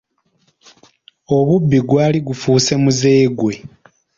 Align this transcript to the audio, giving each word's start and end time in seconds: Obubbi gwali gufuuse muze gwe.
Obubbi 1.37 1.79
gwali 1.87 2.19
gufuuse 2.27 2.73
muze 2.83 3.11
gwe. 3.37 3.55